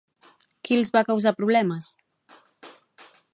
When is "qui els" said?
0.69-0.91